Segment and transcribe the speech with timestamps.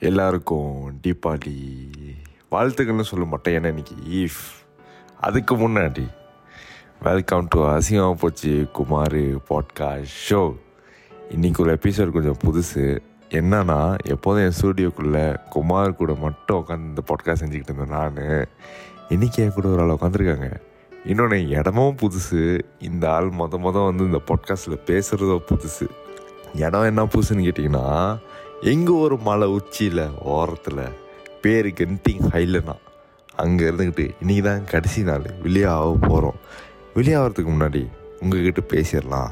[0.00, 1.56] எல்லாருக்கும் தீபாவளி
[2.50, 3.54] வாழ்த்துக்கள்னு சொல்ல மாட்டேன்.
[3.54, 4.38] ஏன்னா இன்னைக்கு ஈஃப்
[5.20, 6.04] அதுக்கு முன்னாடி
[7.02, 9.18] வெல்கம் டு அசிங்கமாக போச்சு குமார்
[9.50, 10.40] பாட்காஸ்ட் ஷோ
[11.30, 12.98] இன்றைக்கி ஒரு எபிசோட் கொஞ்சம் புதுசு.
[13.28, 18.46] என்னன்னா எப்போதும் என் ஸ்டூடியோக்குள்ளே குமார் கூட மட்டும் உட்காந்து இந்த பாட்காஸ்ட் செஞ்சுக்கிட்டு இருந்தேன் நான்.
[19.08, 20.50] இன்னைக்கு என் கூட ஒரு ஆள் உட்காந்துருக்காங்க
[21.04, 22.60] இன்னொன்று இடமும் புதுசு.
[22.78, 25.86] இந்த ஆள் மொத மொதல் வந்து இந்த பாட்காஸ்ட்டில் பேசுகிறதோ புதுசு.
[26.54, 28.18] இடம் என்ன புதுசுன்னு கேட்டிங்கன்னா
[28.62, 30.96] எங்கே ஒரு மலை உச்சியில் ஓரத்தில்
[31.42, 32.74] பேர் கென்டிங் ஹைலனா
[33.36, 35.26] அங்கே இருந்துக்கிட்டு இன்றைக்கி தான் கடைசி நாள்.
[35.42, 36.38] வெளியாக போகிறோம்
[36.96, 37.88] வெளியாகிறதுக்கு முன்னாடி
[38.20, 39.30] உங்ககிட்ட பேசிடலாம்.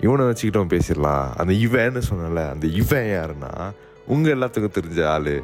[0.00, 1.34] இவனை வச்சுக்கிட்டோம் பேசிடலாம்.
[1.36, 3.72] அந்த இவன்னு சொன்னல அந்த இவன் யாருன்னா
[4.06, 5.42] உங்கள் எல்லாத்துக்கும் தெரிஞ்ச ஆள்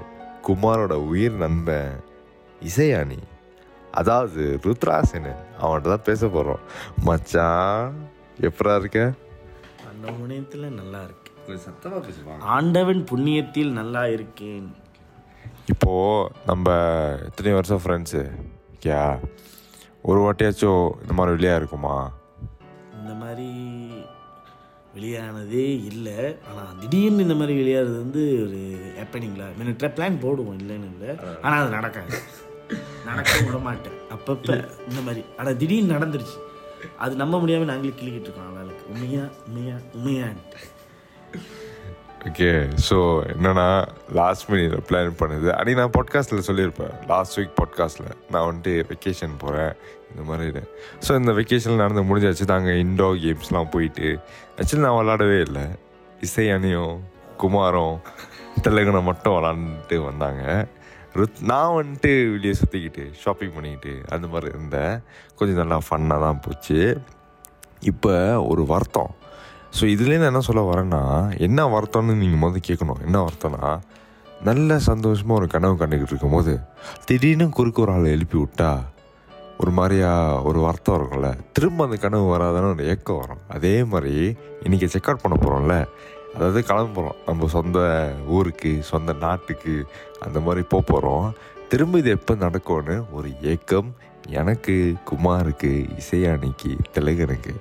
[0.49, 2.01] குமாரோட உயிர் நண்பன்
[2.63, 3.19] இசையானி
[3.91, 5.43] அதாவது ருத்ராசனன்.
[5.61, 6.59] அவன்கிட்ட தான் பேச போகிறோம்
[7.05, 7.95] மச்சான்
[8.41, 9.13] எப்படா இருக்க?
[10.07, 11.31] அந்த முனையத்தில் நல்லா இருக்கு.
[11.45, 12.43] கொஞ்சம் சத்தமாக பேசுவாங்க.
[12.57, 14.67] ஆண்டவன் புண்ணியத்தில் நல்லா இருக்கேன்.
[15.73, 16.75] இப்போது நம்ம
[17.29, 18.23] எத்தனை வருஷம் ஃப்ரெண்ட்ஸு
[18.75, 18.99] ஓகே
[20.09, 21.95] ஒரு வாட்டியாச்சும் இந்த மாதிரி வெளியாக இருக்குமா?
[23.01, 23.49] இந்த மாதிரி
[24.97, 26.19] வெளியானதே இல்லை.
[26.49, 28.61] ஆனால் திடீர்னு இந்த மாதிரி வெளியாகிறது வந்து ஒரு
[28.99, 31.11] ஹேப்பனிங்களா மினிட்ல பிளான் போடுவோம் இல்லைன்னு இல்லை.
[31.45, 32.21] ஆனால் அது நடக்காது.
[33.09, 34.55] நடக்க விட மாட்டேன் அப்பப்போ
[34.91, 35.25] இந்த மாதிரி.
[35.39, 36.39] ஆனால் திடீர்னு நடந்துருச்சு.
[37.05, 40.61] அது நம்ப முடியாமல் நாங்களே கிளிக்கிட்டு இருக்கோம் ஆளாளுக்கு உண்மையா உண்மையா உண்மையான்ட்டு.
[42.29, 42.49] ஓகே
[42.89, 42.97] ஸோ
[43.33, 43.67] என்னன்னா
[44.19, 45.49] லாஸ்ட் மினிட்ல பிளான் பண்ணுது.
[45.57, 46.95] அன்றைக்கி நான் பாட்காஸ்ட்டில் சொல்லியிருப்பேன்.
[47.13, 49.75] லாஸ்ட் வீக் பாட்காஸ்ட்டில் நான் வந்துட்டு வெக்கேஷன் போகிறேன்
[50.11, 50.65] இந்த மாதிரி
[51.07, 52.47] ஸோ இந்த வெக்கேஷனில் நடந்து முடிஞ்சாச்சு.
[52.55, 54.09] நாங்கள் இன்டோர் கேம்ஸ்லாம் போயிட்டு
[54.59, 55.67] ஆக்சுவலி நான் விளாடவே இல்லை.
[56.27, 56.97] இசை அணியும்
[57.43, 57.97] குமாரும்
[58.65, 60.45] தெலுங்கனை மட்டும் விளாண்டுட்டு வந்தாங்க.
[61.19, 64.95] ருத் நான் வந்துட்டு வெளியே சுற்றிக்கிட்டு ஷாப்பிங் பண்ணிக்கிட்டு அந்த மாதிரி இருந்தேன்.
[65.39, 66.81] கொஞ்சம் நல்லா ஃபன்னாக தான் போச்சு.
[67.81, 69.11] இப்போ ஒரு வருத்தம்.
[69.81, 71.03] ஸோ இதுலேருந்து என்ன சொல்ல வரேன்னா
[71.47, 73.01] என்ன வருத்தம்னு நீங்கள் முதல் கேட்கணும்.
[73.07, 73.79] என்ன வருத்தம்னா
[74.45, 76.61] நல்ல சந்தோஷமாக ஒரு கனவு கண்டுக்கிட்டு இருக்கும்போது
[77.05, 78.71] திடீர்னு குறுக்கு ஒரு ஆளை எழுப்பி விட்டா
[79.59, 83.41] ஒரு மாதிரியா ஒரு வருத்தம் இருக்கும்ல திரும்ப அந்த கனவு வராதான்னு ஒரு ஏக்கம் வரும்.
[83.49, 84.15] அதே மாதிரி
[84.65, 85.77] இன்றைக்கி செக் அவுட் பண்ண போகிறோம்ல
[86.35, 87.79] அதாவது கிளம்ப போகிறோம் நம்ம சொந்த
[88.27, 89.87] ஊருக்கு சொந்த நாட்டுக்கு
[90.21, 91.35] அந்த மாதிரி போக போகிறோம்
[91.69, 93.95] திரும்ப இது எப்போ நடக்கும்னு ஒரு ஏக்கம்
[94.29, 95.71] எனக்கு குமாருக்கு
[96.01, 97.55] இசையானிக்கு தெலுங்கனுக்கு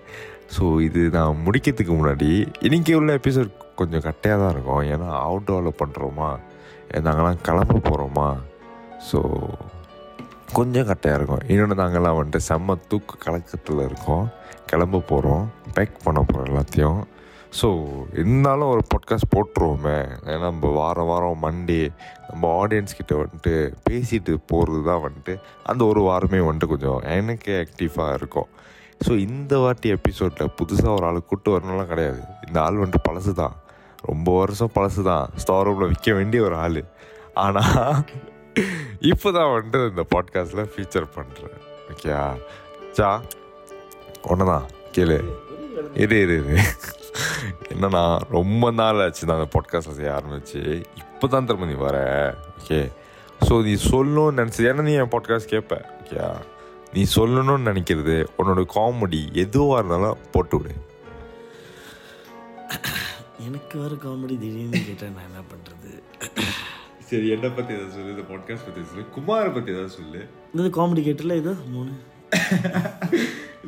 [0.55, 2.29] ஸோ இது நான் முடிக்கிறதுக்கு முன்னாடி
[2.67, 4.83] இன்றைக்கி உள்ள எபிசோட் கொஞ்சம் கட்டையாக தான் இருக்கும்.
[4.93, 6.29] ஏன்னா அவுட்டோரில் பண்ணுறோமா
[7.07, 8.27] நாங்களாம் கிளம்ப போகிறோமா
[9.11, 9.19] ஸோ
[10.53, 11.43] கொஞ்சம் கட்டையாக இருக்கும்.
[11.47, 14.27] இன்னொன்று நாங்கள்லாம் வந்துட்டு செம்ம தூக்கு கலக்கத்தில் இருக்கோம்.
[14.65, 17.01] கிளம்ப போகிறோம் பேக் பண்ண போகிறோம் எல்லாத்தையும்.
[17.59, 17.67] ஸோ
[18.21, 19.97] இருந்தாலும் ஒரு பாட்காஸ்ட் போட்டுருவோமே.
[20.31, 21.81] ஏன்னா நம்ம வாரம் வாரம் மண்டே
[22.29, 23.53] நம்ம ஆடியன்ஸ் கிட்ட வந்துட்டு
[23.87, 25.33] பேசிட்டு போகிறது தான் வந்துட்டு
[25.71, 28.49] அந்த ஒரு வாரமே வந்துட்டு கொஞ்சம் எனக்கு ஆக்டிவாக இருக்கும்.
[29.05, 32.21] ஸோ இந்த வாட்டி எபிசோடில் புதுசாக ஒரு ஆள் கூட்டு வரணும்லாம் கிடையாது.
[32.47, 33.55] இந்த ஆள் வந்துட்டு பழசு தான்
[34.09, 36.81] ரொம்ப வருஷம் பழசு தான் ஸ்டார் ரூமில் விற்க வேண்டிய ஒரு ஆள்.
[37.45, 38.03] ஆனால்
[39.11, 41.57] இப்போ தான் வந்துட்டு இந்த பாட்காஸ்ட்டில் ஃபீச்சர் பண்ணுறேன்
[41.93, 42.21] ஓகேயா
[42.99, 43.09] சா
[44.31, 44.67] ஒன்று தான்
[44.97, 45.17] கேளு.
[46.03, 46.55] இரு இரு இரு.
[47.73, 48.03] என்னன்னா
[48.35, 50.61] ரொம்ப நாள் ஆச்சு நான் அந்த பாட்காஸ்ட்டில் செய்ய ஆரம்பிச்சு.
[51.01, 51.97] இப்போ தான் திரும்ப நீ வர.
[52.57, 52.79] ஓகே
[53.47, 56.29] ஸோ நீ சொல்லணும்னு நினச்சி ஏன்னா நீ என் பாட்காஸ்ட் கேட்ப ஓகேயா
[56.93, 60.75] நீ சொல்லணும்னு நினைக்கிறது உன்னோட காமெடி எதுவாக இருந்தாலும் போட்டு விடு.
[63.47, 65.91] எனக்கு வர காமெடி திடீர்னு கேட்டால் நான் என்ன பண்ணுறது
[67.09, 70.21] சரி என்னை பற்றி எதாவது சொல்லு இந்த பாட்காஸ்ட் பற்றி சொல்லு குமாரை பற்றி ஏதாவது சொல்லு.
[70.53, 71.51] இந்த காமெடி கேட்டல இது?
[71.73, 71.91] மூணு.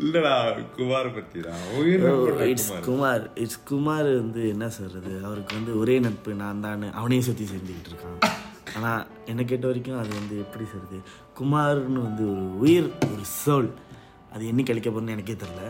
[0.05, 0.33] இல்லடா
[0.77, 1.09] குமாரை
[1.43, 3.23] தான் இட்ஸ் குமார்.
[3.43, 6.83] இட்ஸ் குமார் வந்து என்ன சொல்கிறது அவருக்கு வந்து ஒரே நட்பு நான் தான்.
[6.99, 8.19] அவனையும் சுற்றி செஞ்சுக்கிட்டு இருக்கான்.
[8.77, 10.99] ஆனால் என்னை கேட்ட வரைக்கும் அது வந்து எப்படி சொல்கிறது
[11.39, 13.69] குமார்னு வந்து ஒரு உயிர் ஒரு சோல்
[14.33, 15.63] அது என்னைக்கு அழிக்க போகிறேன்னு எனக்கே தெரில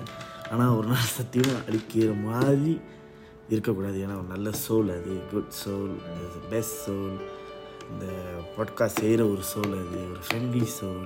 [0.52, 2.74] ஆனால் ஒரு நாள் சத்தியம் அழிக்கிற மாதிரி
[3.54, 3.98] இருக்கக்கூடாது.
[4.06, 5.14] ஏன்னா ஒரு நல்ல சோல் அது.
[5.32, 5.94] குட் சோல்
[6.52, 7.18] பெஸ்ட் சோல்
[7.92, 8.06] இந்த
[8.56, 10.00] பாட்காஸ்ட் செய்கிற ஒரு சோல் அது.
[10.12, 11.06] ஒரு ஃப்ரெண்ட்லி சோல்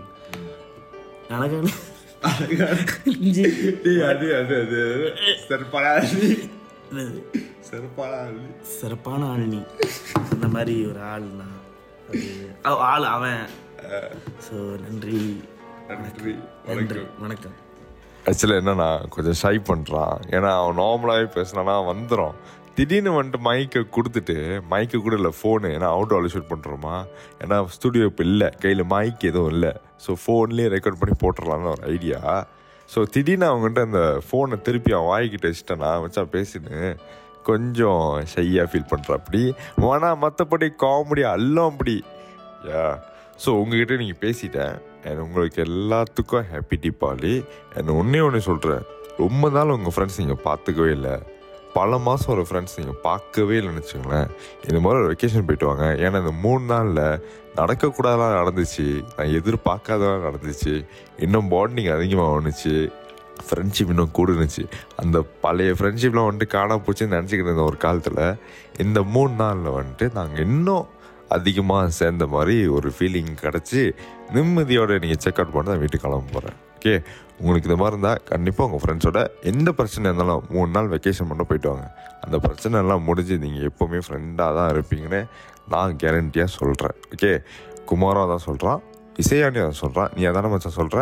[1.35, 1.67] அழகான
[2.21, 2.55] அது
[4.05, 4.79] அது அது
[5.43, 6.19] செருப்பாளி
[6.89, 7.19] என்னது
[7.69, 8.43] செருப்பாளி
[8.73, 9.61] சிறப்பான ஆள் நீ
[10.25, 11.57] அந்த மாதிரி ஒரு ஆள் நான்
[12.09, 12.21] அது
[12.63, 13.43] அவ- ஆள் அவன்
[14.45, 15.19] ஸோ நன்றி
[15.89, 16.33] நன்றி
[16.69, 17.57] நன்றி வணக்கம்.
[18.25, 22.35] ஆக்சுவலாக என்னன்னா கொஞ்சம் ஷை பண்ணுறான் ஏன்னா அவன் நார்மலாகவே பேசினானா வந்துடும்
[22.75, 24.35] திடீர்னு வந்துட்டு மைக்கை கொடுத்துட்டு
[24.71, 26.95] மைக்கு கூட இல்லை ஃபோனு ஏன்னா அவுட்டோரில் ஷூட் பண்ணுறோமா
[27.43, 29.71] ஏன்னா ஸ்டுடியோ இப்போ இல்லை கையில் மைக் எதுவும் இல்லை.
[30.03, 32.19] ஸோ ஃபோன்லேயே ரெக்கார்ட் பண்ணி போட்டுடலான்னு ஒரு ஐடியா
[32.93, 36.77] ஸோ திடீர்னு அவங்ககிட்ட அந்த ஃபோனை திருப்பி அவன் வாங்கிக்கிட்டு நான் வச்சா பேசினு
[37.49, 39.43] கொஞ்சம் ஷையாக ஃபீல் பண்ணுறாப்படி
[39.89, 41.95] ஆனால் மற்றபடி காமெடி அல்லம்படி அப்படி.
[42.71, 42.85] யா
[43.43, 44.75] ஸோ உங்ககிட்ட நீங்கள் பேசிட்டேன்.
[45.05, 47.35] அண்ட் உங்களுக்கு எல்லாத்துக்கும் ஹாப்பி தீபாவளி.
[47.75, 48.83] அண்ட் ஒன்றே ஒன்று சொல்கிறேன்
[49.21, 51.15] ரொம்ப நாள் உங்கள் ஃப்ரெண்ட்ஸ் நீங்கள் பார்த்துக்கவே இல்லை.
[51.73, 54.29] பல மாதம் ஒரு ஃப்ரெண்ட்ஸ் நீங்கள் பார்க்கவே இல்லைன்னு வச்சுங்களேன்
[54.63, 55.85] இந்த மாதிரி ஒரு வெக்கேஷன் போயிட்டு வாங்க.
[55.97, 57.25] ஏன்னா இந்த மூணு நாளில்
[57.55, 59.03] நடக்கக்கூடாதெல்லாம் நடந்துச்சு.
[59.17, 60.85] நான் எதிர்பார்க்காதான் நடந்துச்சு.
[61.17, 62.91] இன்னும் பாண்டிங் அதிகமாக வந்துச்சு.
[63.49, 64.63] ஃப்ரெண்ட்ஷிப் இன்னும் கூடுனுச்சு.
[64.95, 68.35] அந்த பழைய ஃப்ரெண்ட்ஷிப்லாம் வந்துட்டு காணாம போச்சுன்னு நினச்சிக்கிட்டு இருந்த ஒரு காலத்தில்
[68.77, 70.87] இந்த மூணு நாளில் வந்துட்டு நாங்கள் இன்னும்
[71.27, 73.91] அதிகமாக சேர்ந்த மாதிரி ஒரு ஃபீலிங் கிடச்சி
[74.33, 76.93] நிம்மதியோடு நீங்கள் செக் அவுட் பண்ணி தான் வீட்டுக்கு கிளம்ப போகிறேன் ஓகே.
[77.39, 79.19] உங்களுக்கு இந்த மாதிரி இருந்தால் கண்டிப்பாக உங்கள் ஃப்ரெண்ட்ஸோட
[79.51, 81.85] எந்த பிரச்சனை இருந்தாலும் மூணு நாள் வெக்கேஷன் பண்ண போயிட்டு வாங்க.
[82.25, 85.21] அந்த பிரச்சனை எல்லாம் முடிஞ்சு நீங்கள் எப்போவுமே ஃப்ரெண்டாக தான் இருப்பீங்கன்னு
[85.73, 87.31] நான் கேரண்டியாக சொல்கிறேன் ஓகே
[87.89, 88.79] குமாராக தான் சொல்கிறான்
[89.23, 90.99] இசையாண்டி தான் சொல்கிறான் நீ அதான மச்சான் சொல்கிற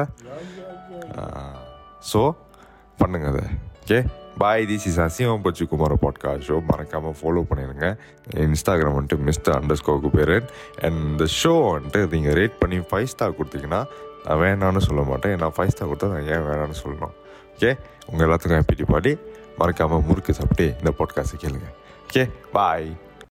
[2.11, 2.21] ஸோ
[2.99, 3.45] பண்ணுங்க அதை.
[3.83, 3.99] ஓகே
[4.41, 7.87] பாய் திஸ் இஸ் அசிவம் பச்சு குமார பாட்காஸ்ட் ஷோ மறக்காமல் ஃபாலோ பண்ணிடுங்க.
[8.47, 10.35] இன்ஸ்டாகிராம் வந்துட்டு மிஸ்டர் அண்டர் ஸ்கோக்கு பேர்.
[10.85, 13.81] அண்ட் இந்த ஷோ வந்துட்டு நீங்கள் ரேட் பண்ணி ஃபைவ் ஸ்டார் கொடுத்தீங்கன்னா
[14.25, 15.35] நான் வேணான்னு சொல்ல மாட்டேன்.
[15.35, 17.15] நான் ஃபைவ் ஸ்டார் கொடுத்தா நான் ஏன் வேணான்னு சொல்லணும்?
[17.57, 19.17] ஓகே உங்கள் எல்லாத்துக்கும் ஹாப்பி பாடி
[19.57, 21.69] மறக்காமல் முறுக்கு சாப்பிட்டு இந்த பாட்காஸ்ட்டை கேளுங்க.
[22.09, 22.97] Okay bye